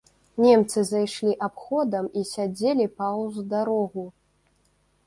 Немцы 0.43 0.79
зайшлі 0.91 1.35
абходам 1.49 2.09
і 2.23 2.25
сядзелі 2.33 2.85
паўз 3.03 3.35
дарогу. 3.55 4.09